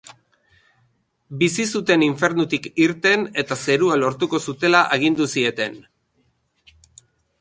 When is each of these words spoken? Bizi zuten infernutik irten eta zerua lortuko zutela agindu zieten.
Bizi 1.41 1.65
zuten 1.79 2.05
infernutik 2.07 2.65
irten 2.85 3.27
eta 3.43 3.59
zerua 3.67 3.99
lortuko 4.05 4.41
zutela 4.49 4.85
agindu 4.97 5.29
zieten. 5.35 5.81